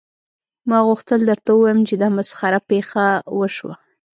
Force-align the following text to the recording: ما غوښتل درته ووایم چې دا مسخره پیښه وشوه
ما 0.69 0.77
غوښتل 0.87 1.19
درته 1.29 1.49
ووایم 1.53 1.79
چې 1.89 1.95
دا 2.01 2.07
مسخره 2.17 2.59
پیښه 2.71 3.05
وشوه 3.39 3.75